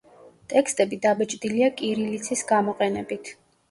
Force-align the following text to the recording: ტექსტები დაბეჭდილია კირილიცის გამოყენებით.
ტექსტები 0.53 0.99
დაბეჭდილია 1.05 1.71
კირილიცის 1.79 2.47
გამოყენებით. 2.57 3.37